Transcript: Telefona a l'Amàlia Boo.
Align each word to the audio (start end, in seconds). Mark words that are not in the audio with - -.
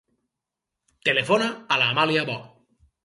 Telefona 1.09 1.51
a 1.77 1.81
l'Amàlia 1.83 2.25
Boo. 2.31 2.43